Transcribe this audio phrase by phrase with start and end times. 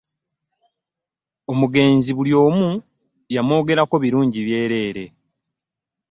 [1.51, 2.69] Omugenzi buli omu
[3.35, 5.05] yamwogerako birungi byerere.